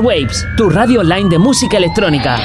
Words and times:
Waves, 0.00 0.46
tu 0.56 0.68
radio 0.68 1.00
online 1.00 1.28
de 1.28 1.38
música 1.38 1.76
electrónica. 1.76 2.36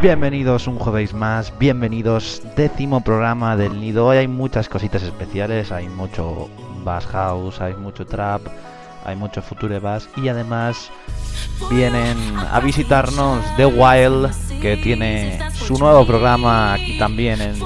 Bienvenidos 0.00 0.66
un 0.66 0.78
jueves 0.78 1.12
más, 1.14 1.52
bienvenidos 1.58 2.42
décimo 2.56 3.02
programa 3.02 3.56
del 3.56 3.80
Nido. 3.80 4.06
Hoy 4.06 4.18
hay 4.18 4.28
muchas 4.28 4.68
cositas 4.68 5.02
especiales, 5.02 5.70
hay 5.70 5.88
mucho 5.88 6.48
bass 6.84 7.06
house, 7.06 7.60
hay 7.60 7.74
mucho 7.74 8.06
trap, 8.06 8.42
hay 9.04 9.16
mucho 9.16 9.42
future 9.42 9.78
bass 9.78 10.08
y 10.16 10.28
además 10.28 10.90
vienen 11.70 12.16
a 12.50 12.60
visitarnos 12.60 13.44
The 13.56 13.66
Wild 13.66 14.30
que 14.60 14.76
tiene 14.76 15.38
su 15.52 15.78
nuevo 15.78 16.06
programa 16.06 16.74
aquí 16.74 16.98
también 16.98 17.40
en, 17.40 17.56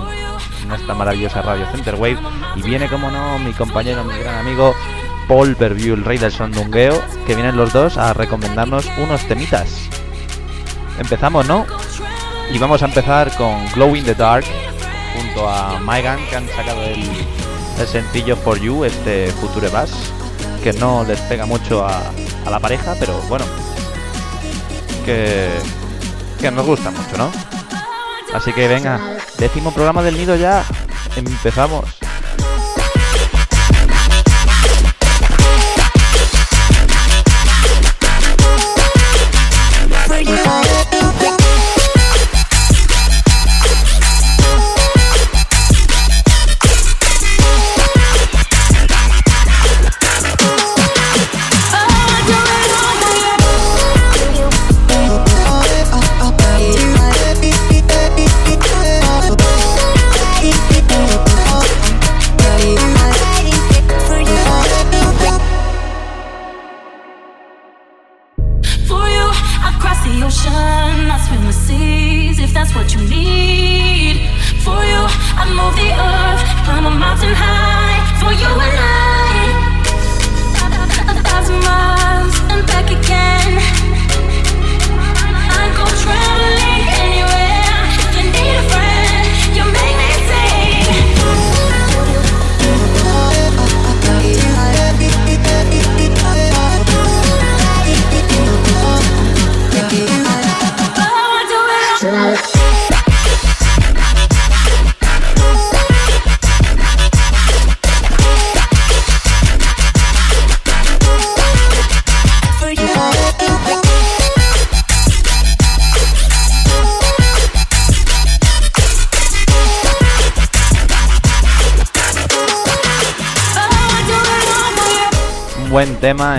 esta 0.75 0.95
maravillosa 0.95 1.43
radio 1.43 1.67
Center 1.73 1.97
Wave 1.97 2.19
y 2.55 2.63
viene 2.63 2.89
como 2.89 3.11
no 3.11 3.39
mi 3.41 3.53
compañero, 3.53 4.05
mi 4.05 4.17
gran 4.19 4.39
amigo 4.47 4.75
Paul 5.31 5.55
Verview, 5.55 5.95
el 5.95 6.05
rey 6.05 6.19
del 6.19 6.33
sondungueo, 6.33 7.01
que 7.25 7.37
vienen 7.37 7.57
los 7.57 7.73
dos 7.73 7.97
a 7.97 8.13
recomendarnos 8.13 8.91
unos 8.99 9.23
temitas. 9.29 9.89
Empezamos, 10.99 11.47
¿no? 11.47 11.67
Y 12.53 12.59
vamos 12.59 12.83
a 12.83 12.87
empezar 12.87 13.33
con 13.37 13.65
Glow 13.73 13.95
in 13.95 14.05
the 14.05 14.17
Dark, 14.17 14.45
junto 15.15 15.49
a 15.49 15.79
Mygan, 15.79 16.19
que 16.29 16.35
han 16.35 16.49
sacado 16.49 16.83
el, 16.83 17.07
sencillo 17.87 18.35
For 18.35 18.59
You, 18.59 18.83
este 18.83 19.29
Future 19.41 19.69
Bass, 19.69 19.93
que 20.65 20.73
no 20.73 21.05
les 21.05 21.21
pega 21.21 21.47
mucho 21.47 21.87
a, 21.87 22.01
a 22.45 22.51
la 22.51 22.59
pareja, 22.59 22.97
pero 22.99 23.17
bueno, 23.29 23.45
que, 25.05 25.49
que 26.41 26.51
nos 26.51 26.67
gusta 26.67 26.91
mucho, 26.91 27.17
¿no? 27.17 27.31
Así 28.35 28.53
que 28.53 28.67
venga, 28.67 29.01
décimo 29.39 29.73
programa 29.73 30.03
del 30.03 30.19
nido 30.19 30.35
ya, 30.35 30.65
empezamos. 31.15 32.00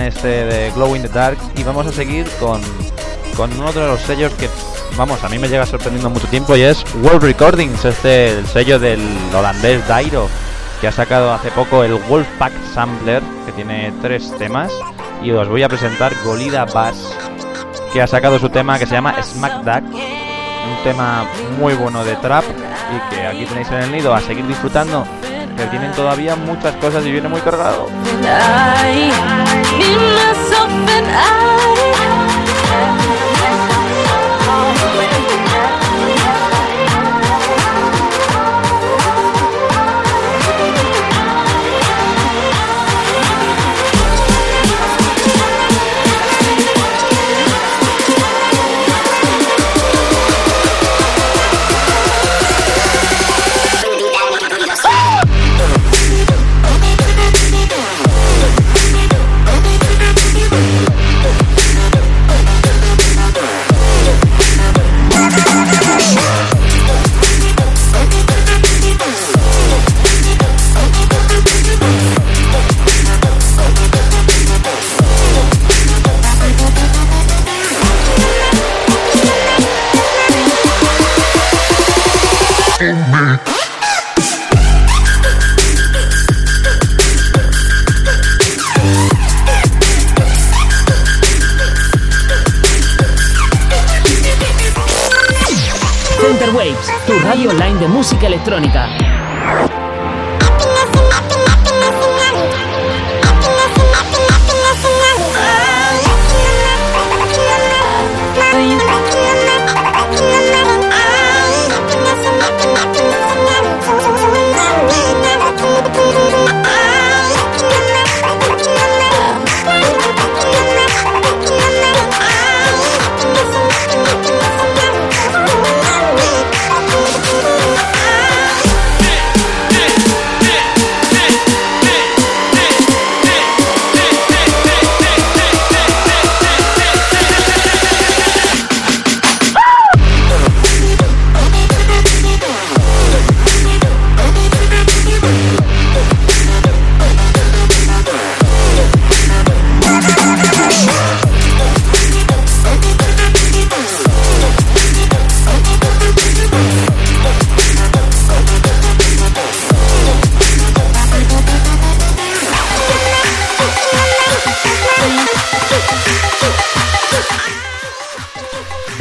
Este 0.02 0.44
de 0.44 0.70
Glow 0.72 0.94
in 0.96 1.02
the 1.02 1.08
Dark 1.08 1.38
y 1.56 1.62
vamos 1.62 1.86
a 1.86 1.92
seguir 1.92 2.26
con, 2.40 2.60
con 3.36 3.52
uno 3.52 3.72
de 3.72 3.86
los 3.86 4.00
sellos 4.00 4.32
que, 4.34 4.48
vamos, 4.96 5.22
a 5.24 5.28
mí 5.28 5.38
me 5.38 5.48
llega 5.48 5.66
sorprendiendo 5.66 6.10
mucho 6.10 6.26
tiempo 6.28 6.56
y 6.56 6.62
es 6.62 6.84
World 7.02 7.22
Recordings, 7.22 7.84
este 7.84 8.38
el 8.38 8.46
sello 8.46 8.78
del 8.78 9.00
holandés 9.34 9.86
Dairo 9.86 10.28
que 10.80 10.88
ha 10.88 10.92
sacado 10.92 11.32
hace 11.32 11.50
poco 11.50 11.84
el 11.84 11.94
Wolfpack 11.94 12.52
Sampler 12.74 13.22
que 13.46 13.52
tiene 13.52 13.92
tres 14.02 14.36
temas 14.38 14.72
y 15.22 15.30
os 15.30 15.48
voy 15.48 15.62
a 15.62 15.68
presentar 15.68 16.12
Golida 16.24 16.64
Bass 16.64 16.96
que 17.92 18.02
ha 18.02 18.06
sacado 18.06 18.38
su 18.38 18.48
tema 18.48 18.78
que 18.78 18.86
se 18.86 18.94
llama 18.94 19.22
Smack 19.22 19.62
Duck 19.62 19.84
un 19.84 20.84
tema 20.84 21.24
muy 21.58 21.74
bueno 21.74 22.04
de 22.04 22.16
trap 22.16 22.44
y 22.44 23.14
que 23.14 23.26
aquí 23.26 23.44
tenéis 23.46 23.68
en 23.70 23.82
el 23.82 23.92
nido 23.92 24.14
a 24.14 24.20
seguir 24.20 24.46
disfrutando 24.46 25.04
que 25.56 25.66
tienen 25.66 25.92
todavía 25.92 26.34
muchas 26.36 26.74
cosas 26.76 27.04
y 27.04 27.12
viene 27.12 27.28
muy 27.28 27.40
cargado. 27.40 27.88
Online 30.62 31.41
electrónica. 98.42 99.01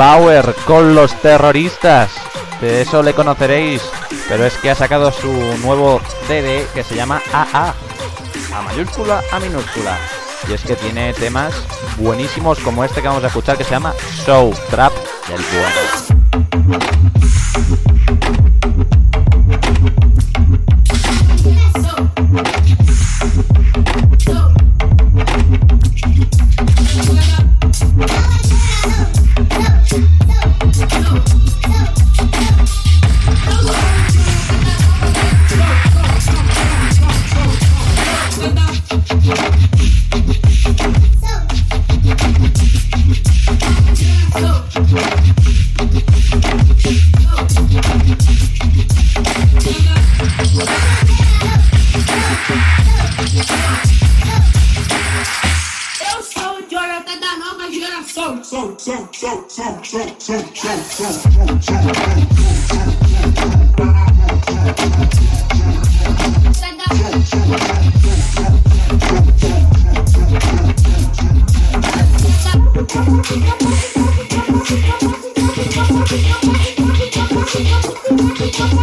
Bauer 0.01 0.55
con 0.65 0.95
los 0.95 1.13
terroristas. 1.21 2.09
De 2.59 2.81
eso 2.81 3.03
le 3.03 3.13
conoceréis, 3.13 3.83
pero 4.27 4.43
es 4.47 4.57
que 4.57 4.71
ha 4.71 4.75
sacado 4.75 5.11
su 5.11 5.31
nuevo 5.61 6.01
CD 6.25 6.65
que 6.73 6.83
se 6.83 6.95
llama 6.95 7.21
AA, 7.31 7.75
a 8.51 8.61
mayúscula, 8.63 9.21
a 9.31 9.39
minúscula. 9.39 9.99
Y 10.49 10.53
es 10.53 10.63
que 10.63 10.75
tiene 10.75 11.13
temas 11.13 11.53
buenísimos 11.97 12.57
como 12.61 12.83
este 12.83 13.03
que 13.03 13.09
vamos 13.09 13.23
a 13.23 13.27
escuchar 13.27 13.59
que 13.59 13.63
se 13.63 13.69
llama 13.69 13.93
Show 14.25 14.51
Trap 14.71 14.91
del 15.27 15.39
bueno. 15.39 16.20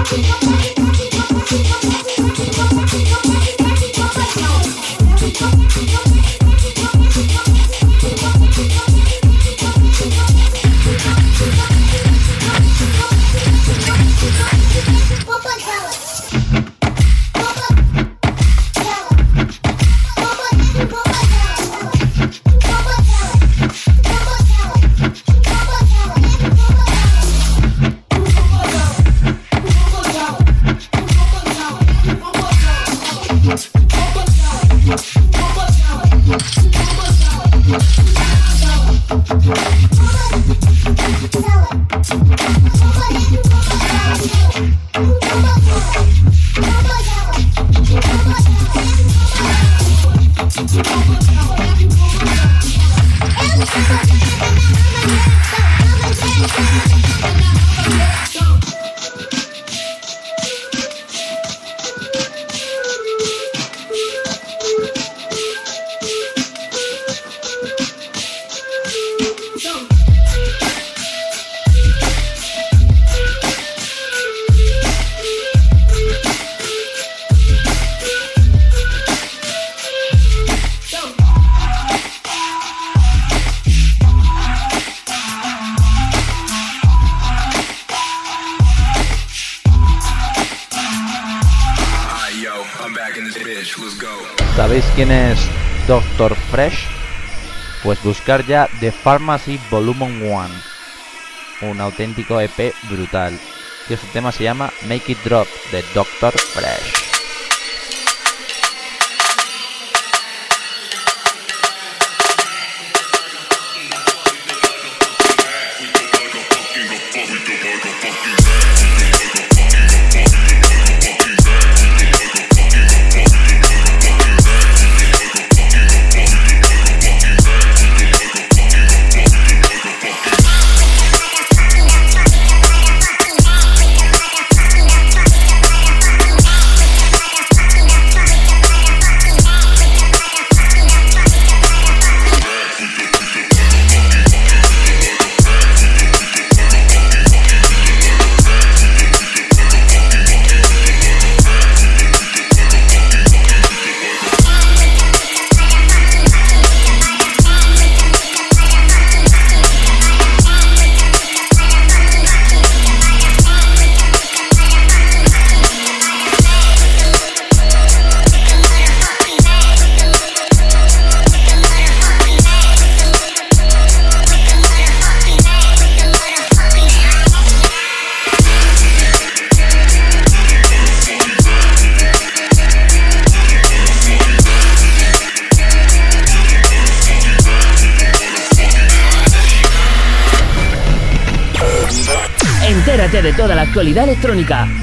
¿Sabéis 0.09 0.58
ya 98.28 98.68
The 98.80 98.92
Pharmacy 98.92 99.58
Volume 99.70 100.28
1, 100.28 100.49
un 101.62 101.80
auténtico 101.80 102.38
EP 102.38 102.75
brutal. 102.90 103.38
Y 103.88 103.94
este 103.94 104.06
tema 104.08 104.32
se 104.32 104.44
llama 104.44 104.70
Make 104.82 105.12
It 105.12 105.18
Drop 105.25 105.49
de 105.73 105.82
Doctor 105.94 106.38
Fresh. 106.38 107.08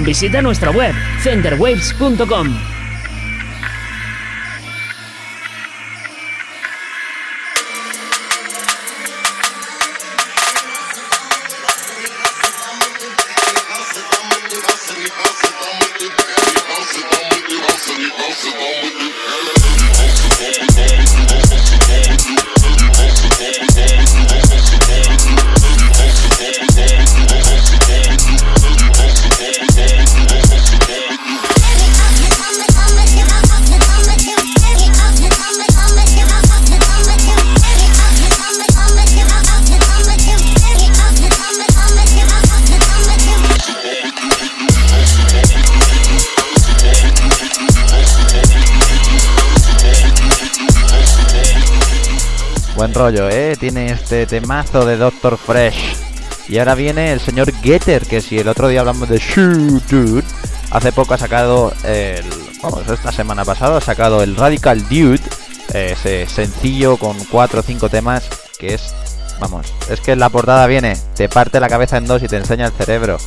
Visita 0.05 0.41
nuestra 0.41 0.71
web 0.71 0.93
centerwaves.com. 1.21 2.74
rollo, 52.95 53.29
¿eh? 53.29 53.57
Tiene 53.59 53.91
este 53.91 54.25
temazo 54.25 54.85
de 54.85 54.95
Doctor 54.95 55.37
Fresh. 55.37 55.97
Y 56.47 56.59
ahora 56.59 56.75
viene 56.75 57.11
el 57.11 57.19
señor 57.19 57.51
Getter, 57.61 58.05
que 58.05 58.21
si 58.21 58.39
el 58.39 58.47
otro 58.47 58.69
día 58.69 58.79
hablamos 58.79 59.09
de 59.09 59.17
Shoot 59.17 59.83
Dude, 59.89 60.23
hace 60.71 60.91
poco 60.93 61.13
ha 61.13 61.17
sacado 61.17 61.73
el... 61.83 62.23
Vamos, 62.63 62.87
esta 62.87 63.11
semana 63.11 63.43
pasada 63.43 63.77
ha 63.77 63.81
sacado 63.81 64.23
el 64.23 64.35
Radical 64.35 64.87
Dude, 64.87 65.19
ese 65.73 66.25
sencillo 66.27 66.95
con 66.95 67.17
4 67.25 67.59
o 67.59 67.63
5 67.63 67.89
temas 67.89 68.23
que 68.57 68.75
es... 68.75 68.95
Vamos, 69.39 69.67
es 69.89 69.99
que 69.99 70.15
la 70.15 70.29
portada 70.29 70.65
viene, 70.65 70.97
te 71.15 71.27
parte 71.27 71.59
la 71.59 71.67
cabeza 71.67 71.97
en 71.97 72.05
dos 72.05 72.23
y 72.23 72.27
te 72.27 72.37
enseña 72.37 72.67
el 72.67 72.71
cerebro. 72.71 73.17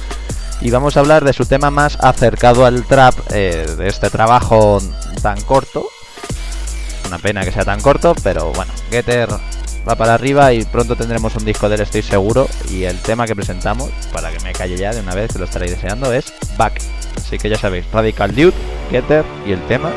Y 0.63 0.71
vamos 0.71 0.97
a 0.97 1.01
hablar 1.01 1.25
de 1.25 1.35
su 1.35 1.45
tema 1.45 1.71
más 1.71 1.99
acercado 2.01 2.65
al 2.65 2.85
trap, 2.85 3.15
eh, 3.33 3.67
de 3.77 3.89
este 3.89 4.09
trabajo 4.09 4.81
tan 5.21 5.39
corto, 5.43 5.87
una 7.07 7.19
pena 7.19 7.45
que 7.45 7.53
sea 7.53 7.67
tan 7.67 7.81
corto, 7.83 8.15
pero 8.23 8.51
bueno, 8.53 8.73
Getter 8.91 9.29
va 9.89 9.97
para 9.97 10.15
arriba 10.15 10.53
y 10.53 10.65
pronto 10.65 10.97
tendremos 10.97 11.35
un 11.37 11.45
disco 11.45 11.69
de 11.69 11.77
él, 11.77 11.81
estoy 11.81 12.03
seguro. 12.03 12.47
Y 12.71 12.85
el 12.85 12.99
tema 12.99 13.27
que 13.27 13.35
presentamos, 13.35 13.91
para 14.13 14.31
que 14.31 14.43
me 14.45 14.53
calle 14.53 14.77
ya 14.77 14.93
de 14.93 15.01
una 15.01 15.15
vez, 15.15 15.33
que 15.33 15.39
lo 15.39 15.47
estaréis 15.47 15.73
deseando, 15.73 16.13
es 16.13 16.33
Back. 16.57 16.81
Así 17.17 17.39
que 17.39 17.49
ya 17.49 17.57
sabéis, 17.57 17.87
Radical 17.93 18.35
Dude, 18.35 18.55
Getter 18.91 19.25
y 19.47 19.53
el 19.53 19.67
tema. 19.67 19.91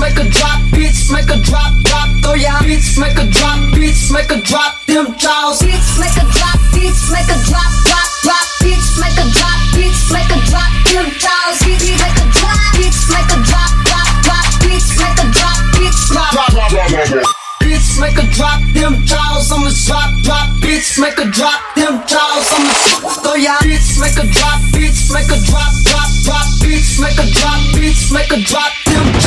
make 0.00 0.16
a 0.16 0.24
drop, 0.24 0.58
bitch, 0.72 1.12
make 1.12 1.28
a 1.28 1.36
drop, 1.44 1.72
drop, 1.84 2.08
throw 2.24 2.32
ya. 2.32 2.56
Bitch, 2.64 2.96
make 2.96 3.18
a 3.20 3.26
drop, 3.28 3.60
bitch, 3.76 4.10
make 4.10 4.32
a 4.32 4.40
drop, 4.40 4.80
them 4.88 5.12
jaws. 5.20 5.60
Bitch, 5.60 6.00
make 6.00 6.16
a 6.16 6.24
drop, 6.32 6.56
bitch, 6.72 7.00
make 7.12 7.28
a 7.28 7.36
drop, 7.44 7.70
drop, 7.84 8.08
drop. 8.24 8.46
Bitch, 8.64 8.88
make 8.96 9.18
a 9.20 9.26
drop, 9.28 9.60
bitch, 9.76 10.00
make 10.08 10.32
a 10.32 10.40
drop, 10.48 10.72
them 10.88 11.06
jaws. 11.20 11.60
Bitch, 11.60 11.84
make 12.00 12.16
a 12.16 12.24
drop, 12.32 12.60
bitch, 12.80 13.00
make 13.12 13.28
a 13.28 13.38
drop, 13.44 13.72
drop, 13.84 14.08
drop. 14.24 14.46
Bitch, 14.64 14.88
make 14.96 15.20
a 15.20 15.26
drop, 15.36 15.58
bitch, 15.76 16.00
drop, 16.08 16.32
drop, 16.32 16.48
drop, 16.48 16.70
drop, 16.72 17.06
drop. 17.12 17.36
Bitch, 17.60 18.00
make 18.00 18.16
a 18.16 18.26
drop, 18.32 18.60
them 18.72 19.04
jaws. 19.04 19.52
I'ma 19.52 19.68
drop, 19.84 20.10
drop, 20.24 20.48
bitch, 20.64 20.96
make 20.96 21.18
a 21.20 21.28
drop, 21.28 21.60
them 21.76 22.00
jaws. 22.08 22.48
I'ma 22.56 22.72
throw 23.20 23.36
ya. 23.36 23.52
Bitch, 23.60 24.00
make 24.00 24.16
a 24.16 24.24
drop, 24.32 24.60
bitch, 24.72 25.12
make 25.12 25.28
a 25.28 25.36
drop, 25.44 25.72
drop, 25.84 26.08
drop. 26.24 26.46
Bitch, 26.64 26.96
make 27.04 27.20
a 27.20 27.26
drop, 27.36 27.60
bitch, 27.76 28.12
make 28.12 28.32
a 28.32 28.40
drop, 28.48 28.72
them. 28.88 29.19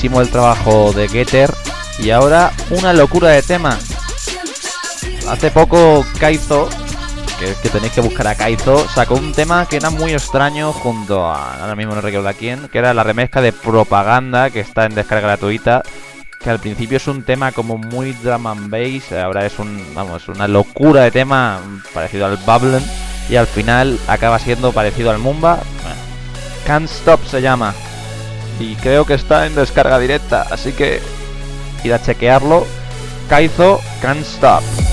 El 0.00 0.30
trabajo 0.30 0.92
de 0.92 1.08
Getter. 1.08 1.52
Y 1.98 2.10
ahora 2.10 2.52
una 2.70 2.92
locura 2.92 3.30
de 3.30 3.42
tema. 3.42 3.76
Hace 5.28 5.50
poco 5.50 6.06
Kaizo, 6.20 6.68
que, 7.40 7.52
que 7.60 7.68
tenéis 7.68 7.92
que 7.92 8.00
buscar 8.00 8.28
a 8.28 8.36
Kaizo, 8.36 8.88
sacó 8.88 9.14
un 9.14 9.32
tema 9.32 9.66
que 9.66 9.76
era 9.76 9.90
muy 9.90 10.12
extraño 10.12 10.72
junto 10.72 11.26
a, 11.26 11.60
ahora 11.60 11.74
mismo 11.74 11.96
no 11.96 12.00
recuerdo 12.00 12.28
a 12.28 12.32
quién, 12.32 12.68
que 12.68 12.78
era 12.78 12.94
la 12.94 13.02
remezcla 13.02 13.42
de 13.42 13.52
propaganda 13.52 14.50
que 14.50 14.60
está 14.60 14.86
en 14.86 14.94
descarga 14.94 15.26
gratuita 15.26 15.82
que 16.40 16.50
al 16.50 16.60
principio 16.60 16.98
es 16.98 17.08
un 17.08 17.24
tema 17.24 17.50
como 17.50 17.76
muy 17.76 18.12
drum 18.12 18.46
and 18.46 18.70
bass, 18.70 19.10
ahora 19.10 19.44
es 19.44 19.58
un, 19.58 19.84
vamos, 19.94 20.28
una 20.28 20.46
locura 20.46 21.02
de 21.02 21.10
tema 21.10 21.60
parecido 21.92 22.26
al 22.26 22.36
Bubblen 22.36 22.84
y 23.28 23.34
al 23.34 23.48
final 23.48 23.98
acaba 24.06 24.38
siendo 24.38 24.70
parecido 24.70 25.10
al 25.10 25.18
Mumba. 25.18 25.58
Can't 26.64 26.88
Stop 26.88 27.24
se 27.26 27.42
llama 27.42 27.74
y 28.60 28.74
creo 28.76 29.04
que 29.06 29.14
está 29.14 29.46
en 29.46 29.54
descarga 29.54 29.98
directa, 29.98 30.46
así 30.50 30.72
que 30.72 31.00
ir 31.84 31.94
a 31.94 32.02
chequearlo. 32.02 32.66
Kaizo 33.28 33.80
Can't 34.00 34.22
Stop. 34.22 34.87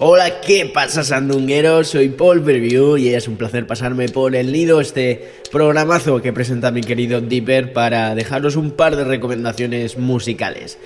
Hola, 0.00 0.40
¿qué 0.40 0.70
pasa 0.72 1.02
sandungueros? 1.02 1.88
Soy 1.88 2.10
Paul 2.10 2.40
Preview 2.40 2.96
y 2.98 3.08
es 3.08 3.26
un 3.26 3.36
placer 3.36 3.66
pasarme 3.66 4.08
por 4.08 4.36
el 4.36 4.52
nido 4.52 4.80
este 4.80 5.28
programazo 5.50 6.22
que 6.22 6.32
presenta 6.32 6.70
mi 6.70 6.82
querido 6.82 7.20
Dipper 7.20 7.72
para 7.72 8.14
dejaros 8.14 8.54
un 8.54 8.70
par 8.70 8.94
de 8.94 9.02
recomendaciones 9.02 9.98
musicales. 9.98 10.78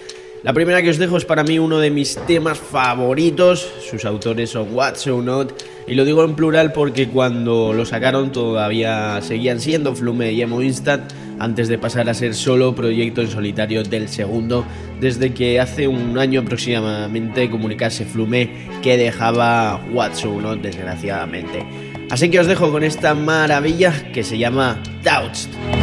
La 0.42 0.54
primera 0.54 0.80
que 0.80 0.88
os 0.88 0.96
dejo 0.96 1.18
es 1.18 1.26
para 1.26 1.44
mí 1.44 1.58
uno 1.58 1.78
de 1.78 1.90
mis 1.90 2.16
temas 2.26 2.58
favoritos, 2.58 3.68
sus 3.88 4.06
autores 4.06 4.48
son 4.48 4.74
What 4.74 4.94
So 4.96 5.20
Not, 5.20 5.62
y 5.86 5.94
lo 5.94 6.06
digo 6.06 6.24
en 6.24 6.34
plural 6.34 6.72
porque 6.72 7.08
cuando 7.08 7.74
lo 7.74 7.84
sacaron 7.84 8.32
todavía 8.32 9.20
seguían 9.20 9.60
siendo 9.60 9.94
Flume 9.94 10.32
y 10.32 10.40
Emo 10.40 10.62
Instant, 10.62 11.12
antes 11.42 11.66
de 11.66 11.76
pasar 11.76 12.08
a 12.08 12.14
ser 12.14 12.34
solo 12.34 12.74
proyecto 12.74 13.20
en 13.20 13.28
solitario 13.28 13.82
del 13.82 14.08
segundo, 14.08 14.64
desde 15.00 15.34
que 15.34 15.58
hace 15.58 15.88
un 15.88 16.16
año 16.16 16.40
aproximadamente 16.40 17.50
comunicase 17.50 18.04
Flume 18.04 18.48
que 18.80 18.96
dejaba 18.96 19.84
What 19.92 20.14
So 20.14 20.40
Not 20.40 20.60
desgraciadamente. 20.60 21.66
Así 22.10 22.30
que 22.30 22.38
os 22.38 22.46
dejo 22.46 22.70
con 22.70 22.84
esta 22.84 23.14
maravilla 23.14 23.92
que 24.12 24.22
se 24.22 24.38
llama 24.38 24.80
Touched. 25.02 25.81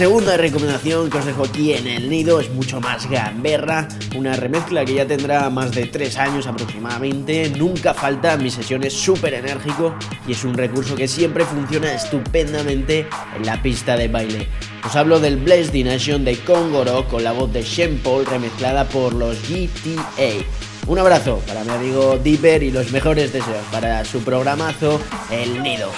Segunda 0.00 0.38
recomendación 0.38 1.10
que 1.10 1.18
os 1.18 1.26
dejo 1.26 1.44
aquí 1.44 1.74
en 1.74 1.86
el 1.86 2.08
nido 2.08 2.40
es 2.40 2.48
mucho 2.48 2.80
más 2.80 3.06
gamberra, 3.10 3.86
una 4.16 4.34
remezcla 4.34 4.82
que 4.82 4.94
ya 4.94 5.06
tendrá 5.06 5.50
más 5.50 5.72
de 5.72 5.88
3 5.88 6.16
años 6.16 6.46
aproximadamente, 6.46 7.50
nunca 7.50 7.92
falta 7.92 8.32
en 8.32 8.42
mis 8.42 8.54
sesiones 8.54 8.94
súper 8.94 9.34
enérgico 9.34 9.94
y 10.26 10.32
es 10.32 10.42
un 10.42 10.54
recurso 10.54 10.96
que 10.96 11.06
siempre 11.06 11.44
funciona 11.44 11.92
estupendamente 11.92 13.06
en 13.36 13.44
la 13.44 13.60
pista 13.60 13.94
de 13.94 14.08
baile. 14.08 14.48
Os 14.86 14.96
hablo 14.96 15.20
del 15.20 15.36
Blessed 15.36 15.84
Nation 15.84 16.24
de 16.24 16.38
Kongoro 16.38 17.06
con 17.06 17.22
la 17.22 17.32
voz 17.32 17.52
de 17.52 17.62
Shen 17.62 17.98
Paul 17.98 18.24
remezclada 18.24 18.88
por 18.88 19.12
los 19.12 19.36
GTA. 19.50 20.69
Un 20.86 20.98
abrazo 20.98 21.40
para 21.46 21.62
mi 21.64 21.70
amigo 21.70 22.18
Dipper 22.18 22.62
y 22.62 22.70
los 22.70 22.90
mejores 22.90 23.32
deseos 23.32 23.64
para 23.70 24.04
su 24.04 24.22
programazo 24.22 25.00
El 25.30 25.62
Nido. 25.62 25.90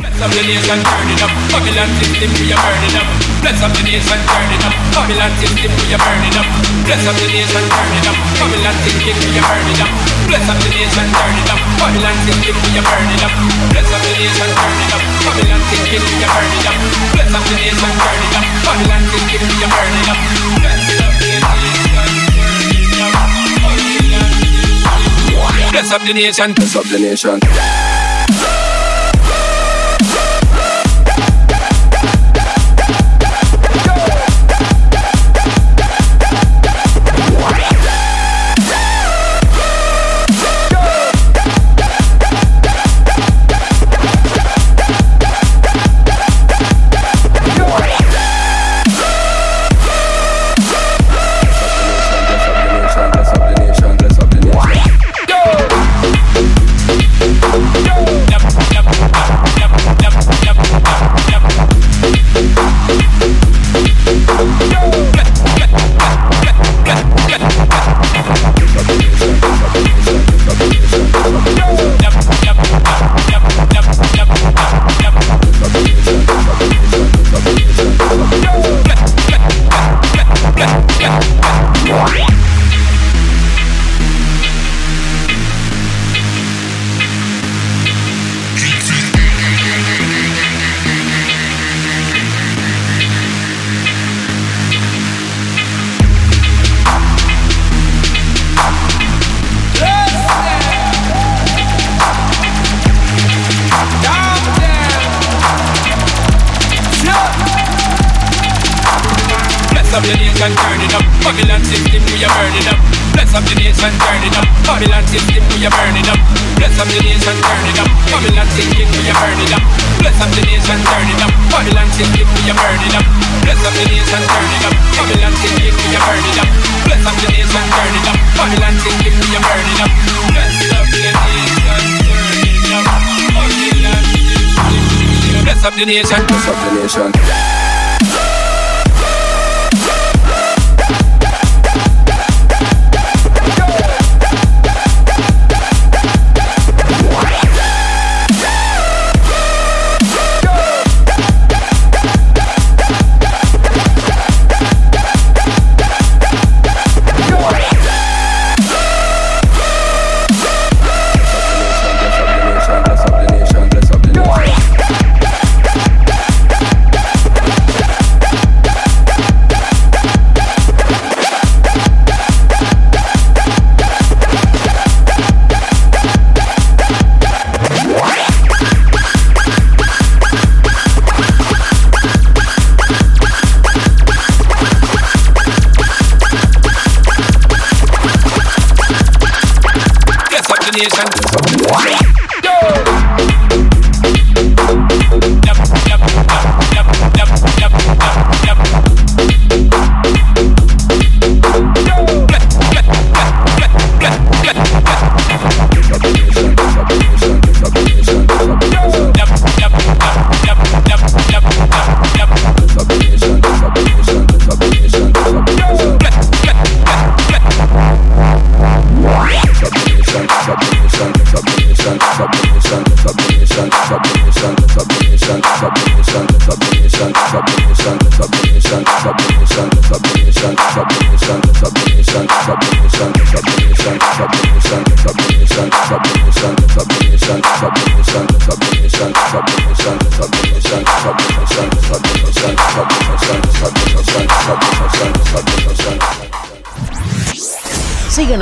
Bless 25.73 25.91
up 25.91 26.03
the 26.03 26.13
nation, 26.13 26.53
bless 26.53 26.77
up 26.77 26.85
the 26.85 26.99
nation. 26.99 27.92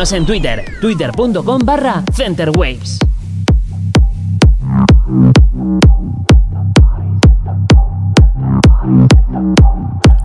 Síguenos 0.01 0.13
en 0.13 0.25
Twitter, 0.25 0.65
twitter.com 0.81 1.61
barra 1.63 2.03
centerwaves. 2.15 3.01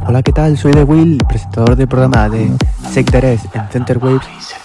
Hola, 0.08 0.24
¿qué 0.24 0.32
tal? 0.32 0.58
Soy 0.58 0.72
The 0.72 0.86
Will, 0.86 1.18
presentador 1.28 1.76
del 1.76 1.90
programa 1.90 2.30
de 2.30 2.50
Sectares 2.90 3.42
en 3.54 3.68
Centerwaves 3.68 4.22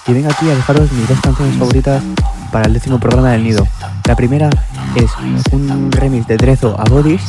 y 0.07 0.13
vengo 0.13 0.31
aquí 0.31 0.49
a 0.49 0.55
dejaros 0.55 0.93
mis 0.93 1.09
dos 1.09 1.21
canciones 1.21 1.57
favoritas 1.57 2.05
para 2.53 2.67
el 2.67 2.75
décimo 2.75 3.01
programa 3.01 3.33
del 3.33 3.43
Nido. 3.43 3.67
La 4.07 4.15
primera 4.15 4.49
es 4.95 5.11
un 5.51 5.91
remix 5.91 6.29
de 6.29 6.37
Drezo 6.37 6.79
a 6.79 6.85
Bodis 6.85 7.23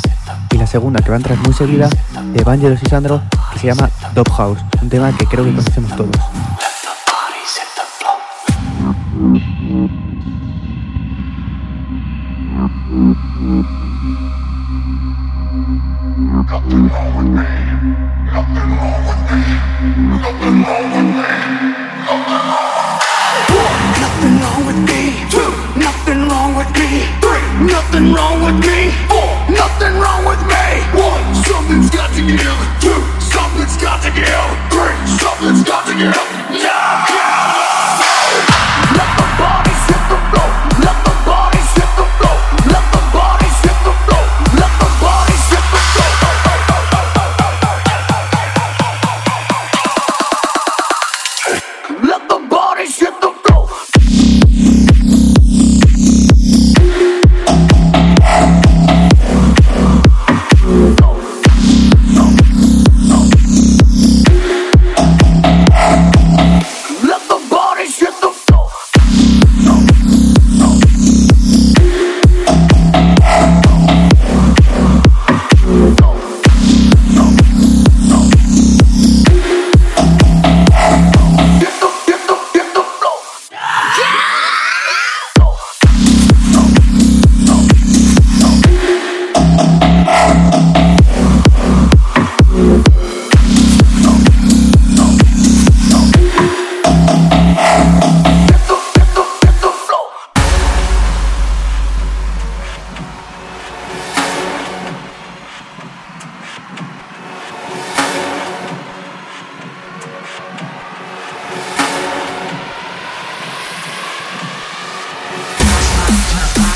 y 0.52 0.58
la 0.58 0.67
segunda, 0.67 1.02
que 1.02 1.10
van 1.10 1.24
tras 1.24 1.39
muy 1.39 1.54
seguida, 1.54 1.89
de 2.32 2.44
Vangelos 2.44 2.80
y 2.84 2.86
Sandro, 2.86 3.24
que 3.54 3.58
se 3.58 3.67
llama 3.67 3.89
Top 4.13 4.30
House, 4.34 4.60
un 4.84 4.89
tema 4.89 5.17
que 5.17 5.26
creo 5.26 5.46
que 5.46 5.56
conocemos 5.56 5.96
todos. 5.96 6.40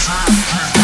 Trap. 0.06 0.74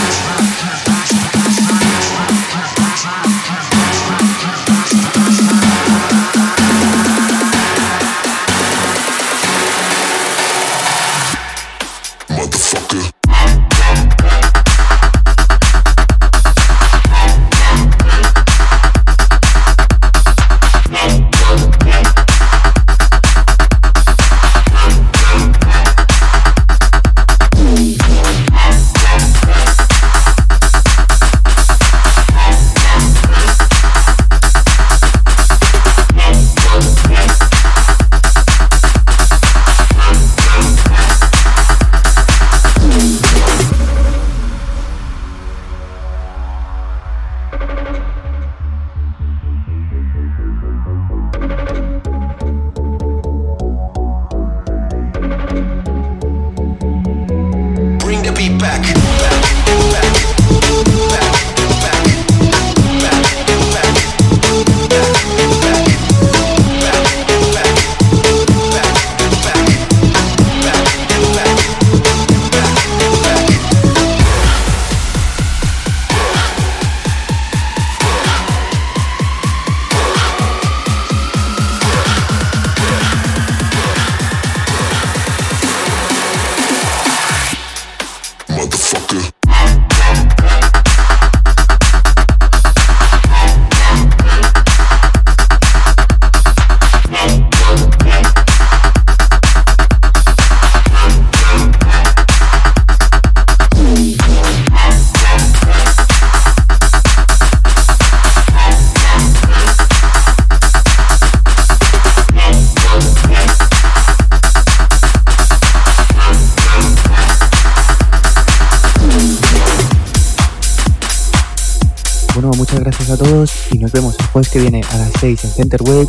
jueves 124.42 124.50
que 124.50 124.60
viene 124.60 124.82
a 124.92 124.98
las 124.98 125.12
6 125.20 125.44
en 125.44 125.52
Center 125.52 125.82
Wave 125.84 126.08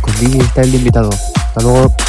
con 0.00 0.14
DJ 0.20 0.40
está 0.40 0.62
el 0.62 0.74
invitado. 0.74 1.10
Hasta 1.10 1.62
luego. 1.62 2.05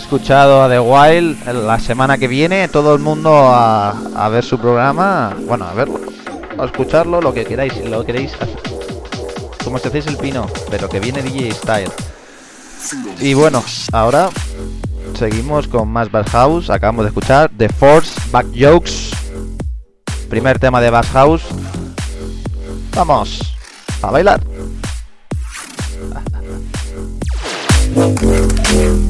Escuchado 0.00 0.62
a 0.62 0.68
The 0.68 0.80
Wild. 0.80 1.46
La 1.46 1.78
semana 1.78 2.18
que 2.18 2.26
viene 2.26 2.68
todo 2.68 2.94
el 2.94 3.00
mundo 3.00 3.30
a, 3.32 4.28
ver 4.30 4.44
su 4.44 4.58
programa. 4.58 5.36
Bueno, 5.46 5.66
a 5.66 5.74
verlo. 5.74 6.00
A 6.58 6.64
escucharlo, 6.64 7.20
lo 7.20 7.32
que 7.32 7.44
queráis. 7.44 7.76
Lo 7.84 8.04
queréis. 8.04 8.32
Como 9.62 9.78
si 9.78 9.88
hacéis 9.88 10.06
el 10.06 10.16
pino. 10.16 10.46
Pero 10.70 10.88
que 10.88 11.00
viene 11.00 11.22
DJ 11.22 11.52
Style. 11.52 11.90
Y 13.20 13.34
bueno, 13.34 13.62
ahora 13.92 14.30
seguimos 15.18 15.68
con 15.68 15.88
más 15.88 16.10
Bass 16.10 16.30
House. 16.30 16.70
Acabamos 16.70 17.04
de 17.04 17.08
escuchar 17.08 17.50
The 17.56 17.68
Force 17.68 18.20
Back 18.30 18.46
Jokes. 18.54 19.10
Primer 20.28 20.58
tema 20.58 20.80
de 20.80 20.90
Bass 20.90 21.08
House. 21.08 21.42
Vamos 22.94 23.54
a 24.02 24.10
bailar. 24.10 24.40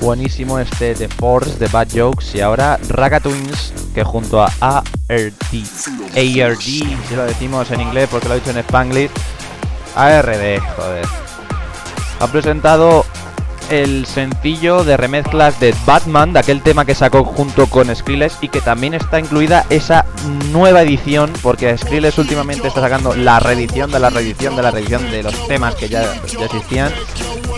Buenísimo 0.00 0.58
este 0.58 0.94
The 0.94 1.08
Force 1.08 1.58
de 1.58 1.68
Bad 1.68 1.88
Jokes 1.94 2.34
y 2.34 2.40
ahora 2.40 2.78
Raga 2.88 3.20
Twins 3.20 3.72
que 3.94 4.02
junto 4.02 4.42
a 4.42 4.52
ARD, 4.60 5.32
ARD, 6.14 6.60
si 6.60 7.16
lo 7.16 7.24
decimos 7.24 7.70
en 7.70 7.80
inglés 7.80 8.08
porque 8.10 8.28
lo 8.28 8.34
he 8.34 8.40
dicho 8.40 8.50
en 8.50 8.58
Spanglish, 8.58 9.10
ARD, 9.94 10.60
joder, 10.76 11.06
ha 12.20 12.26
presentado 12.26 13.04
el 13.70 14.04
sencillo 14.04 14.82
de 14.82 14.96
remezclas 14.96 15.58
de 15.60 15.74
Batman, 15.86 16.32
de 16.32 16.40
aquel 16.40 16.60
tema 16.60 16.84
que 16.84 16.94
sacó 16.94 17.24
junto 17.24 17.68
con 17.68 17.94
Skrillex 17.94 18.38
y 18.40 18.48
que 18.48 18.60
también 18.60 18.94
está 18.94 19.20
incluida 19.20 19.64
esa 19.70 20.04
nueva 20.50 20.82
edición, 20.82 21.32
porque 21.40 21.76
Skrillex 21.78 22.18
últimamente 22.18 22.66
está 22.66 22.80
sacando 22.80 23.14
la 23.14 23.38
reedición 23.38 23.90
de 23.92 24.00
la 24.00 24.10
reedición 24.10 24.56
de 24.56 24.62
la 24.62 24.70
reedición 24.72 25.10
de 25.10 25.22
los 25.22 25.46
temas 25.46 25.76
que 25.76 25.88
ya, 25.88 26.02
ya 26.26 26.44
existían. 26.44 26.92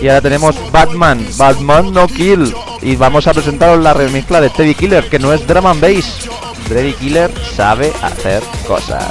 Y 0.00 0.08
ahora 0.08 0.20
tenemos 0.20 0.56
Batman, 0.70 1.24
Batman 1.36 1.92
No 1.92 2.06
Kill. 2.08 2.54
Y 2.82 2.96
vamos 2.96 3.26
a 3.26 3.32
presentaros 3.32 3.82
la 3.82 3.94
remezcla 3.94 4.40
de 4.40 4.50
Teddy 4.50 4.74
Killer, 4.74 5.08
que 5.08 5.18
no 5.18 5.32
es 5.32 5.46
drum 5.46 5.66
and 5.66 5.80
bass. 5.80 6.28
Teddy 6.74 6.94
Killer 6.94 7.30
sabe 7.54 7.92
hacer 8.02 8.42
cosas 8.66 9.06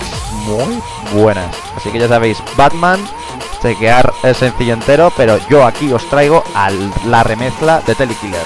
muy 0.46 0.82
buenas. 1.14 1.56
Así 1.76 1.92
que 1.92 2.00
ya 2.00 2.08
sabéis, 2.08 2.38
Batman, 2.58 3.00
chequear 3.62 4.12
el 4.24 4.36
sencillo 4.36 4.74
entero, 4.74 5.14
pero 5.16 5.40
yo 5.50 5.66
aquí 5.66 5.92
os 5.94 6.04
traigo 6.10 6.44
la 7.06 7.24
remezcla 7.24 7.82
de 7.82 7.96
Teddy 7.96 8.16
Killer. 8.16 8.46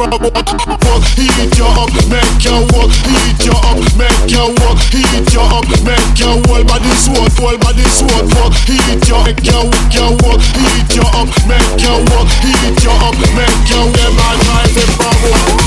Fuck, 0.00 1.04
heat 1.12 1.52
you 1.58 1.68
up, 1.76 1.92
make 2.08 2.40
you 2.40 2.56
walk, 2.72 2.88
heat 3.04 3.44
you 3.44 3.52
up, 3.52 3.76
make 4.00 4.32
you 4.32 4.48
walk, 4.64 4.80
heat 4.88 5.28
you 5.28 5.40
up, 5.44 5.68
make 5.84 6.16
you 6.16 6.40
whole 6.48 6.64
body 6.64 6.88
sweat, 6.96 7.36
whole 7.36 7.58
body 7.58 7.84
sweat. 7.84 8.24
Fuck, 8.32 8.54
heat 8.64 8.80
you, 9.06 9.20
make 9.24 9.44
you 9.44 9.60
walk, 9.60 9.92
you 9.92 10.16
walk, 10.24 10.40
heat 10.56 10.96
you 10.96 11.04
up, 11.04 11.28
make 11.44 11.84
you 11.84 11.92
walk, 12.16 12.32
heat 12.40 12.80
you 12.82 12.90
up, 12.96 13.12
make 13.36 13.68
you 13.68 13.92
them 13.92 14.16
a 14.16 14.40
drive 14.40 14.72
it 14.72 14.88
forward. 14.96 15.60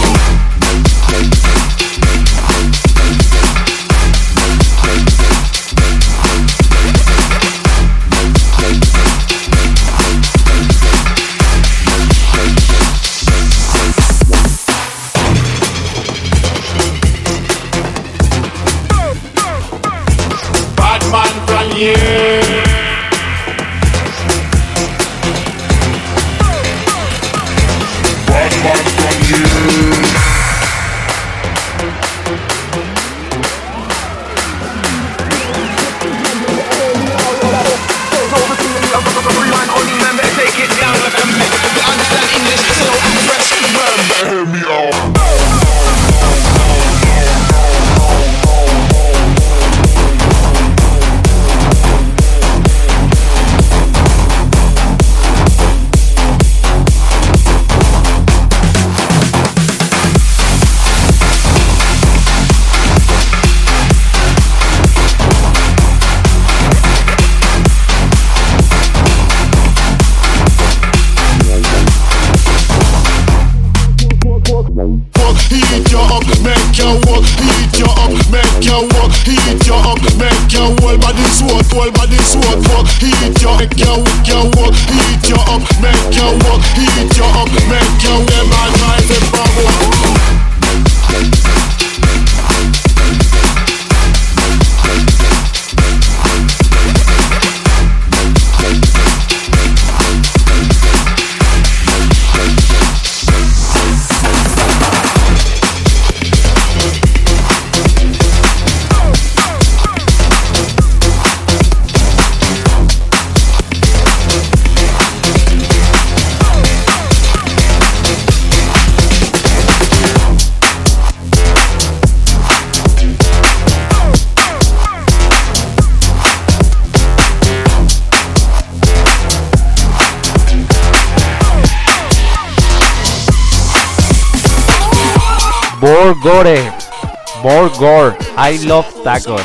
Borgore. 137.43 138.17
I 138.37 138.57
love 138.65 138.87
tacos. 139.03 139.43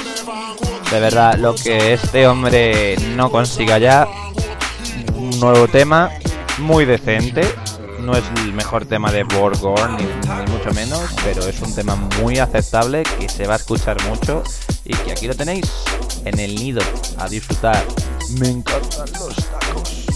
De 0.91 0.99
verdad, 1.01 1.35
lo 1.37 1.55
que 1.55 1.93
este 1.93 2.27
hombre 2.27 2.97
no 3.15 3.31
consiga 3.31 3.79
ya. 3.79 4.09
Un 5.15 5.39
nuevo 5.39 5.69
tema. 5.69 6.11
Muy 6.59 6.87
decente. 6.87 7.43
No 8.01 8.17
es 8.17 8.25
el 8.43 8.55
mejor 8.55 8.87
tema 8.87 9.13
de 9.13 9.25
Borgore, 9.25 9.83
ni, 9.99 10.05
ni 10.05 10.51
mucho 10.51 10.73
menos. 10.73 11.03
Pero 11.25 11.47
es 11.47 11.61
un 11.61 11.75
tema 11.75 11.95
muy 12.23 12.39
aceptable 12.39 13.03
que 13.03 13.29
se 13.29 13.47
va 13.47 13.55
a 13.55 13.57
escuchar 13.59 14.03
mucho. 14.09 14.43
Y 14.85 14.95
que 14.95 15.13
aquí 15.13 15.27
lo 15.27 15.35
tenéis 15.35 15.71
en 16.25 16.39
el 16.41 16.55
nido. 16.55 16.81
A 17.19 17.29
disfrutar. 17.29 17.85
Me 18.39 18.49
encantan 18.49 19.13
los 19.13 19.37
tacos. 19.37 20.09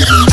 Yeah. 0.00 0.24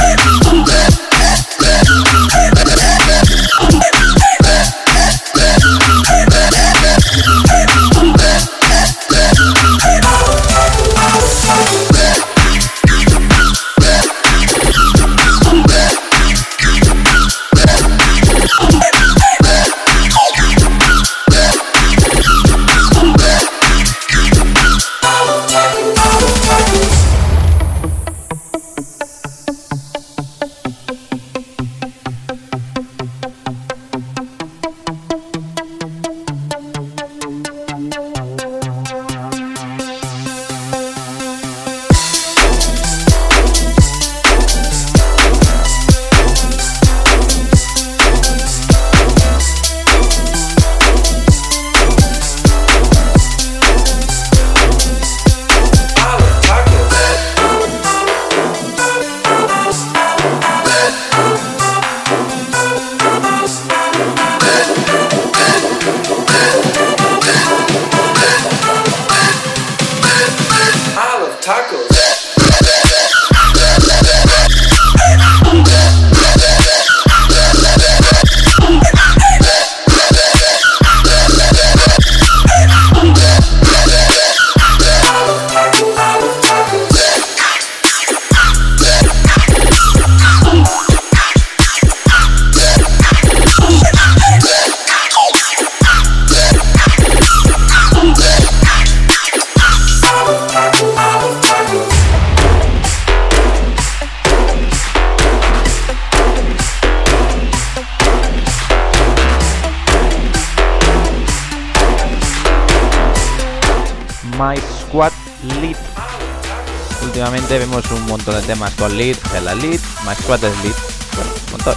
es 120.35 120.63
lead. 120.63 120.75
Bueno, 121.15 121.31
un 121.45 121.51
montón. 121.51 121.75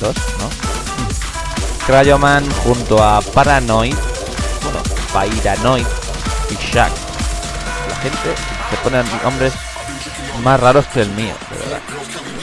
Dos, 0.00 0.16
¿no? 0.38 0.50
Cryoman 1.86 2.48
junto 2.62 3.02
a 3.02 3.20
Paranoid, 3.20 3.94
bueno, 4.62 4.80
Pyranoid 5.12 5.84
y 6.50 6.54
Shaq. 6.54 6.92
La 7.88 7.96
gente 7.96 8.34
se 8.70 8.76
pone 8.82 9.02
nombres 9.24 9.52
más 10.44 10.60
raros 10.60 10.86
que 10.86 11.02
el 11.02 11.10
mío, 11.10 11.34
de 11.50 11.58
verdad. 11.58 11.80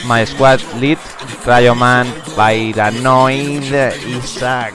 My 0.05 0.25
Squad 0.27 0.59
Lead, 0.79 0.97
Cryoman, 1.45 2.13
Pyranoid 2.35 3.73
y 4.05 4.19
Shaq. 4.21 4.73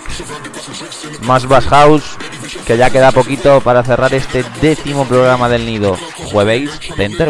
Más 1.20 1.46
Bass 1.46 1.66
House, 1.66 2.16
que 2.66 2.76
ya 2.78 2.90
queda 2.90 3.12
poquito 3.12 3.60
para 3.60 3.84
cerrar 3.84 4.14
este 4.14 4.44
décimo 4.60 5.04
programa 5.06 5.48
del 5.48 5.66
nido. 5.66 5.98
Jueves 6.30 6.70
Center 6.96 7.28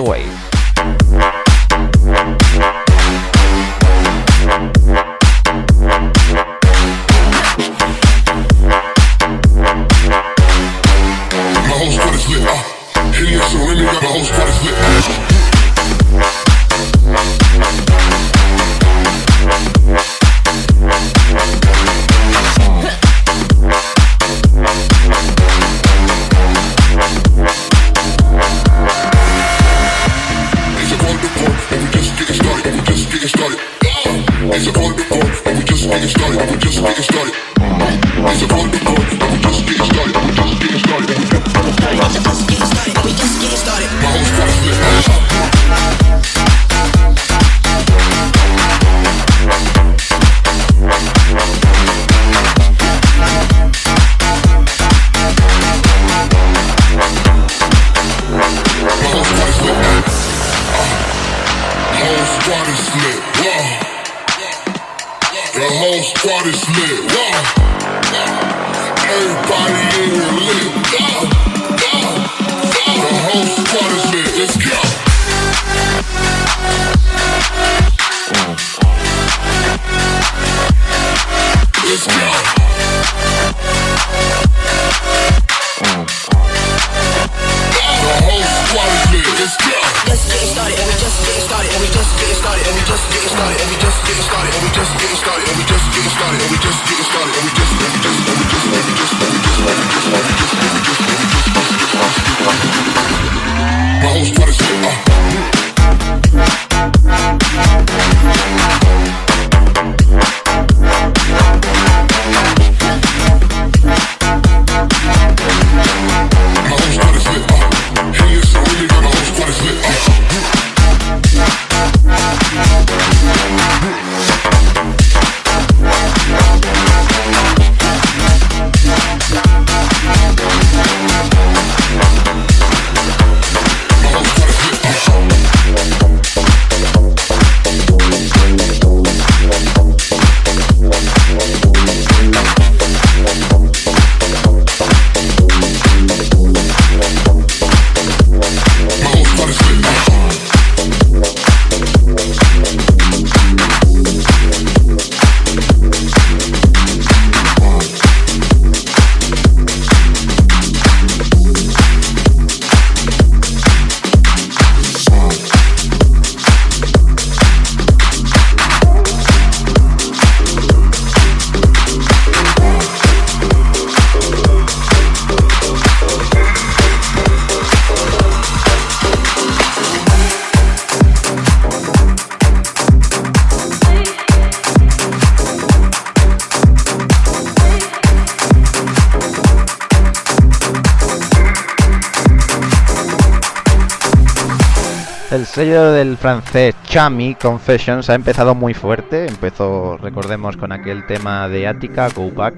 El 195.33 195.47
sello 195.47 195.93
del 195.93 196.19
francés 196.19 196.75
Chami 196.85 197.37
Confessions 197.37 198.11
ha 198.11 198.15
empezado 198.15 198.55
muy 198.55 198.75
fuerte. 198.75 199.27
Empezó, 199.27 199.97
recordemos, 199.97 200.59
con 200.59 200.73
aquel 200.73 201.07
tema 201.07 201.49
de 201.49 201.67
Attica, 201.67 202.11
Go 202.15 202.31
Back. 202.31 202.55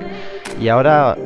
Y 0.61 0.67
ahora 0.67 1.17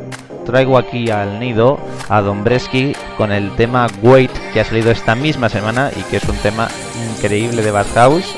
traigo 0.44 0.76
aquí 0.76 1.08
al 1.08 1.40
nido 1.40 1.78
a 2.10 2.20
Dombreski 2.20 2.94
con 3.16 3.32
el 3.32 3.56
tema 3.56 3.86
Wait, 4.02 4.30
que 4.52 4.60
ha 4.60 4.64
salido 4.66 4.90
esta 4.90 5.14
misma 5.14 5.48
semana 5.48 5.90
y 5.96 6.02
que 6.10 6.18
es 6.18 6.24
un 6.28 6.36
tema 6.36 6.68
increíble 7.16 7.62
de 7.62 7.70
Bass 7.70 7.88
House. 7.94 8.36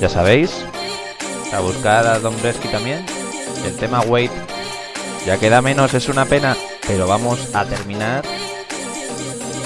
Ya 0.00 0.08
sabéis, 0.08 0.64
a 1.52 1.60
buscar 1.60 2.06
a 2.06 2.20
Dombreski 2.20 2.68
también. 2.68 3.04
El 3.66 3.76
tema 3.76 4.00
Wait 4.00 4.32
ya 5.26 5.36
queda 5.36 5.60
menos, 5.60 5.92
es 5.92 6.08
una 6.08 6.24
pena, 6.24 6.56
pero 6.86 7.06
vamos 7.06 7.54
a 7.54 7.66
terminar 7.66 8.24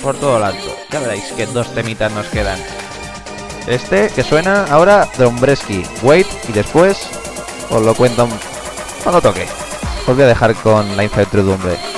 por 0.02 0.16
todo 0.16 0.40
lo 0.40 0.46
alto. 0.46 0.77
Ya 0.90 1.00
veréis 1.00 1.32
que 1.32 1.46
dos 1.46 1.72
temitas 1.74 2.10
nos 2.12 2.26
quedan. 2.28 2.58
Este 3.66 4.08
que 4.08 4.22
suena 4.22 4.64
ahora 4.64 5.08
Dombreski, 5.18 5.84
Wait 6.02 6.26
y 6.48 6.52
después 6.52 7.08
os 7.68 7.82
lo 7.82 7.94
cuento 7.94 8.26
cuando 9.02 9.20
toque. 9.20 9.46
Os 10.06 10.14
voy 10.14 10.24
a 10.24 10.28
dejar 10.28 10.54
con 10.54 10.96
la 10.96 11.04
incertidumbre. 11.04 11.97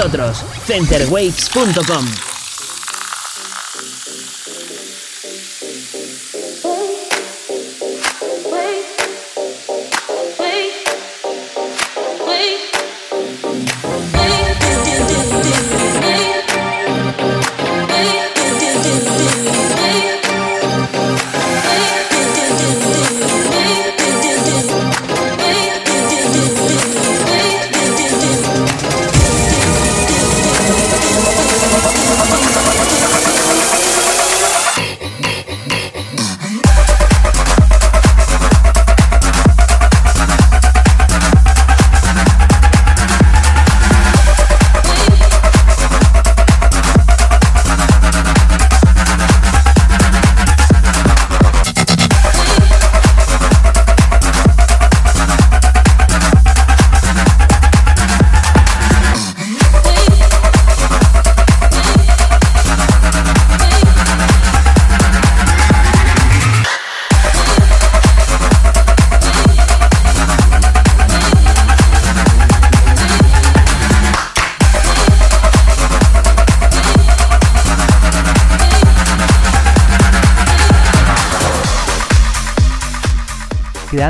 Nosotros. 0.00 0.44
Centerwaves.com. 0.66 2.29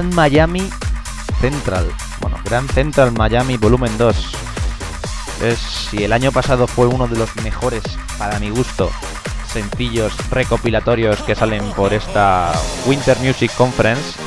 Grand 0.00 0.14
Miami 0.14 0.62
Central. 1.42 1.86
Bueno, 2.22 2.38
Grand 2.42 2.70
Central 2.72 3.12
Miami 3.12 3.58
Volumen 3.58 3.98
2. 3.98 4.16
Es, 5.42 5.58
si 5.58 6.04
el 6.04 6.14
año 6.14 6.32
pasado 6.32 6.66
fue 6.66 6.86
uno 6.86 7.06
de 7.06 7.18
los 7.18 7.36
mejores, 7.42 7.82
para 8.16 8.38
mi 8.38 8.48
gusto, 8.48 8.90
sencillos 9.52 10.14
recopilatorios 10.30 11.20
que 11.20 11.34
salen 11.34 11.62
por 11.72 11.92
esta 11.92 12.50
Winter 12.86 13.18
Music 13.18 13.52
Conference, 13.58 14.18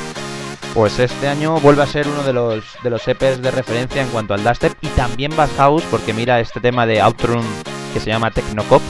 pues 0.74 1.00
este 1.00 1.26
año 1.26 1.58
vuelve 1.58 1.82
a 1.82 1.86
ser 1.86 2.06
uno 2.06 2.22
de 2.22 2.32
los, 2.32 2.62
de 2.84 2.90
los 2.90 3.08
EPs 3.08 3.42
de 3.42 3.50
referencia 3.50 4.00
en 4.00 4.08
cuanto 4.10 4.32
al 4.32 4.44
dubstep 4.44 4.74
y 4.80 4.86
también 4.90 5.34
Bass 5.34 5.50
House, 5.56 5.82
porque 5.90 6.14
mira 6.14 6.38
este 6.38 6.60
tema 6.60 6.86
de 6.86 7.00
Outrun 7.00 7.44
que 7.92 7.98
se 7.98 8.10
llama 8.10 8.30
Technocop, 8.30 8.82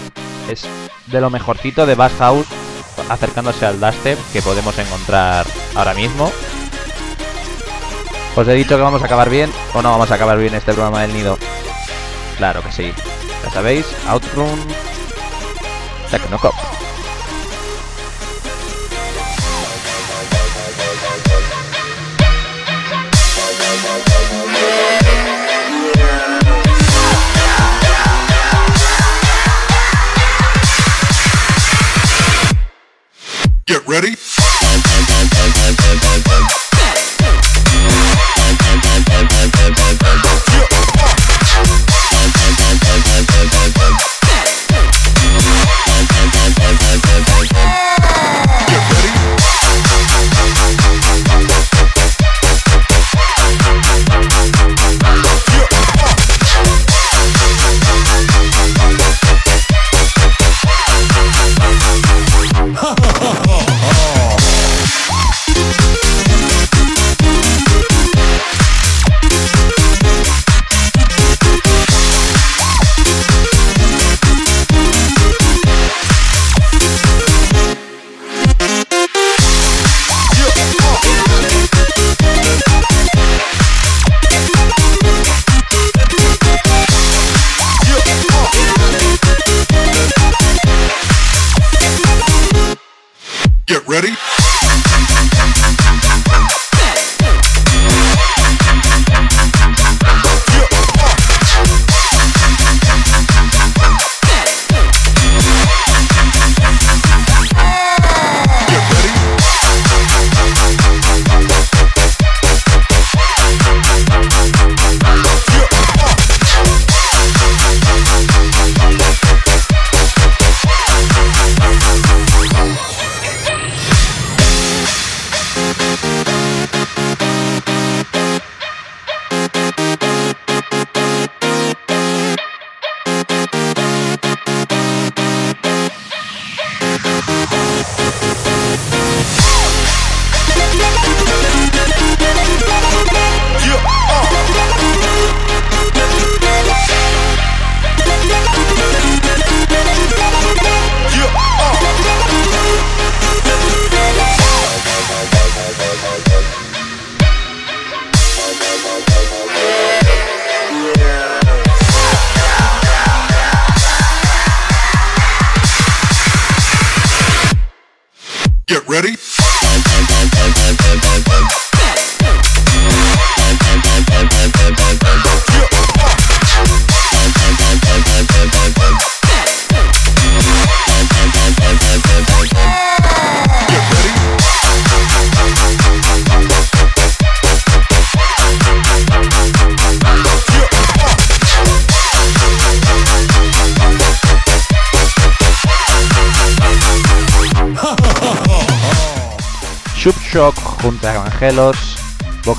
es 0.50 0.66
de 1.06 1.20
lo 1.22 1.30
mejorcito 1.30 1.86
de 1.86 1.94
Bass 1.94 2.12
House 2.18 2.46
acercándose 3.08 3.64
al 3.64 3.80
dubstep 3.80 4.18
que 4.34 4.42
podemos 4.42 4.76
encontrar 4.78 5.46
ahora 5.74 5.94
mismo. 5.94 6.30
Os 8.36 8.48
he 8.48 8.54
dicho 8.54 8.76
que 8.76 8.82
vamos 8.82 9.00
a 9.02 9.06
acabar 9.06 9.30
bien 9.30 9.50
o 9.74 9.82
no 9.82 9.90
vamos 9.90 10.10
a 10.10 10.16
acabar 10.16 10.36
bien 10.38 10.54
este 10.54 10.72
programa 10.72 11.02
del 11.02 11.14
nido. 11.14 11.38
Claro 12.36 12.62
que 12.62 12.72
sí. 12.72 12.92
Ya 13.44 13.50
sabéis, 13.50 13.86
Outrun 14.08 14.58
Technocop. 16.10 16.54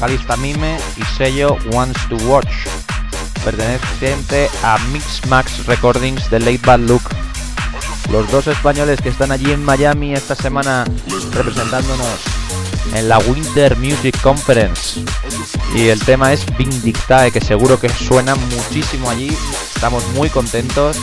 Vocalista 0.05 0.37
Mime 0.37 0.77
y 0.97 1.17
sello 1.17 1.57
Wants 1.71 2.07
to 2.09 2.15
Watch, 2.27 2.51
perteneciente 3.43 4.51
a 4.61 4.77
Mix 4.93 5.25
Max 5.25 5.65
Recordings 5.65 6.29
de 6.29 6.41
Late 6.41 6.61
Bad 6.63 6.81
Look. 6.81 7.01
Los 8.11 8.29
dos 8.29 8.45
españoles 8.45 9.01
que 9.01 9.09
están 9.09 9.31
allí 9.31 9.51
en 9.51 9.63
Miami 9.63 10.13
esta 10.13 10.35
semana 10.35 10.85
representándonos 11.31 12.19
en 12.93 13.09
la 13.09 13.17
Winter 13.17 13.75
Music 13.77 14.15
Conference. 14.21 15.03
Y 15.73 15.87
el 15.87 15.99
tema 15.99 16.33
es 16.33 16.45
Vindictae, 16.55 17.31
que 17.31 17.41
seguro 17.41 17.79
que 17.79 17.89
suena 17.89 18.35
muchísimo 18.35 19.09
allí. 19.09 19.35
Estamos 19.73 20.07
muy 20.09 20.29
contentos. 20.29 20.97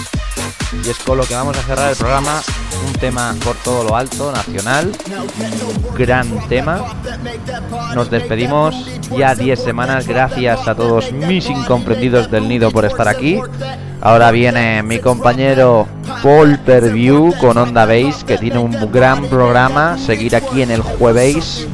Y 0.73 0.89
es 0.89 0.99
con 0.99 1.19
lo 1.19 1.25
que 1.25 1.35
vamos 1.35 1.57
a 1.59 1.63
cerrar 1.63 1.91
el 1.91 1.97
programa. 1.97 2.41
Un 2.87 2.93
tema 2.95 3.35
por 3.45 3.57
todo 3.57 3.85
lo 3.85 3.97
alto, 3.97 4.33
nacional. 4.33 4.91
Gran 5.97 6.49
tema. 6.49 6.85
Nos 7.95 8.11
despedimos 8.11 8.75
ya 9.17 9.35
10 9.35 9.63
semanas. 9.63 10.07
Gracias 10.07 10.67
a 10.67 10.75
todos 10.75 11.13
mis 11.13 11.49
incomprendidos 11.49 12.31
del 12.31 12.49
nido 12.49 12.71
por 12.71 12.85
estar 12.85 13.09
aquí. 13.09 13.41
Ahora 14.01 14.33
viene 14.33 14.83
mi 14.83 14.99
compañero 14.99 15.87
Paul 16.23 16.59
Perview 16.59 17.33
con 17.39 17.57
Onda 17.57 17.87
Base, 17.87 18.25
que 18.27 18.39
tiene 18.39 18.59
un 18.59 18.91
gran 18.91 19.27
programa. 19.27 19.97
Seguir 19.99 20.35
aquí 20.35 20.63
en 20.63 20.73
el 20.73 20.83
jueves. 20.83 21.69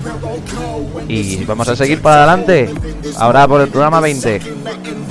Y 1.09 1.45
vamos 1.45 1.69
a 1.69 1.77
seguir 1.77 2.03
para 2.03 2.25
adelante. 2.25 2.75
Ahora 3.17 3.49
por 3.49 3.63
el 3.63 3.69
programa 3.69 4.01
20. 4.01 4.41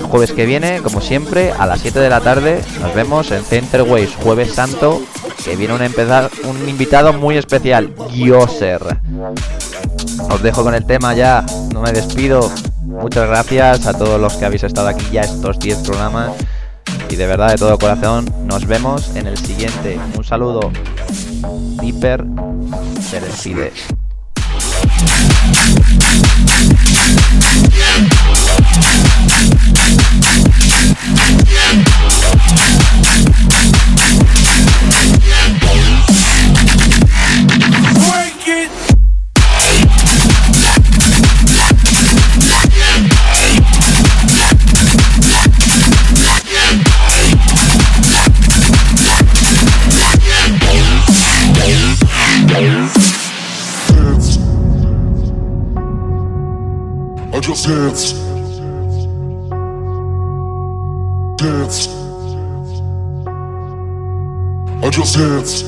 Jueves 0.10 0.32
que 0.32 0.46
viene, 0.46 0.82
como 0.82 1.02
siempre, 1.02 1.52
a 1.52 1.66
las 1.66 1.82
7 1.82 2.00
de 2.00 2.10
la 2.10 2.22
tarde, 2.22 2.62
nos 2.82 2.96
vemos 2.96 3.30
en 3.32 3.44
Center 3.44 3.82
Waves, 3.82 4.16
Jueves 4.16 4.54
Santo, 4.54 5.02
que 5.44 5.56
viene 5.56 5.74
un, 5.74 5.82
empezar, 5.82 6.30
un 6.44 6.70
invitado 6.70 7.14
muy 7.14 7.38
especial, 7.38 7.94
Gioser. 8.10 8.82
Os 10.30 10.42
dejo 10.42 10.64
con 10.64 10.74
el 10.74 10.86
tema 10.86 11.14
ya, 11.14 11.46
no 11.74 11.82
me 11.82 11.92
despido. 11.92 12.50
Muchas 12.84 13.28
gracias 13.28 13.86
a 13.86 13.94
todos 13.94 14.20
los 14.20 14.36
que 14.36 14.46
habéis 14.46 14.64
estado 14.64 14.88
aquí 14.88 15.06
ya 15.12 15.22
estos 15.22 15.60
10 15.60 15.80
programas. 15.80 16.32
Y 17.10 17.16
de 17.16 17.28
verdad, 17.28 17.50
de 17.52 17.58
todo 17.58 17.78
corazón, 17.78 18.26
nos 18.46 18.66
vemos 18.66 19.16
en 19.16 19.28
el 19.28 19.38
siguiente. 19.38 20.00
Un 20.18 20.24
saludo. 20.24 20.72
Dipper 21.82 22.26
se 23.02 23.20
despide. 23.20 23.72
Just 57.48 57.66
dance. 57.66 58.12
Dance. 61.38 61.88
I 64.84 64.90
just 64.90 65.16
dance. 65.16 65.64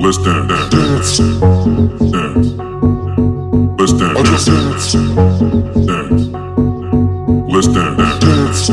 Let's 0.00 0.18
dance. 0.18 0.48
Dance. 0.72 1.18
Dance. 2.10 2.48
Let's 3.78 3.92
dance. 3.92 4.16
I 4.16 4.22
just 4.24 4.46
dance. 4.46 4.92
Dance. 5.86 6.22
Let's 7.52 7.68
dance. 7.68 7.96
Dance. 8.18 8.66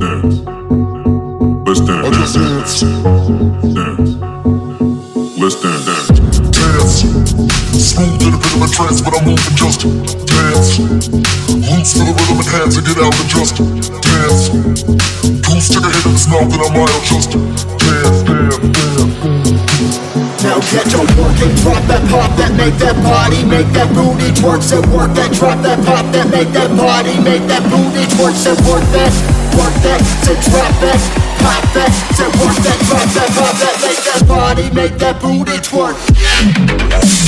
Dance. 0.00 0.36
Let's 1.66 1.80
dance. 1.80 2.04
I 2.04 2.10
just 2.10 2.34
dance. 2.34 2.80
Dance. 3.74 4.10
Let's 5.38 5.56
dance. 5.62 5.84
Dance. 5.84 6.17
To 8.58 8.64
rhythm 8.64 8.74
and 8.74 8.74
trance, 8.74 9.00
but 9.00 9.14
I'm 9.14 9.22
moving 9.22 9.54
just 9.54 9.86
dance. 9.86 10.82
Roots 10.82 11.94
to 11.94 12.02
the 12.02 12.10
rhythm 12.10 12.42
and 12.42 12.50
hands 12.50 12.74
to 12.74 12.82
get 12.82 12.98
out 12.98 13.14
and 13.14 13.30
just 13.30 13.54
dance. 14.02 14.50
Goose 15.46 15.68
took 15.70 15.86
a 15.86 15.90
hit 15.94 16.06
in 16.06 16.18
his 16.18 16.26
mouth 16.26 16.50
and 16.50 16.62
I'm 16.66 16.74
wild 16.74 17.02
just 17.06 17.30
dance, 17.30 17.62
dance, 18.26 18.58
dance. 18.74 19.14
Now 20.42 20.58
get 20.74 20.90
to 20.90 21.06
work 21.14 21.38
and 21.38 21.54
drop 21.62 21.86
that 21.86 22.02
pop 22.10 22.34
that 22.34 22.50
make 22.58 22.74
that 22.82 22.98
body 23.06 23.46
make 23.46 23.70
that 23.78 23.94
booty 23.94 24.34
twerk. 24.34 24.62
Say 24.66 24.82
work 24.90 25.14
that 25.14 25.30
drop 25.38 25.62
that 25.62 25.78
pop 25.86 26.10
that 26.10 26.26
make 26.26 26.50
that 26.50 26.74
body 26.74 27.14
make 27.22 27.46
that 27.46 27.62
booty 27.70 28.10
twerk. 28.18 28.34
Say 28.34 28.58
work 28.66 28.82
that, 28.90 29.14
work 29.54 29.74
that, 29.86 30.02
say 30.26 30.34
drop 30.50 30.74
that, 30.82 30.98
pop 31.46 31.62
that. 31.78 31.94
Say 32.18 32.26
work 32.42 32.58
that 32.66 32.78
drop 32.90 33.06
that 33.14 33.30
pop 33.38 33.54
that 33.62 33.76
make 33.86 34.02
that 34.02 34.22
body 34.26 34.66
make 34.74 34.98
that 34.98 35.22
booty 35.22 35.62
twerk. 35.62 37.27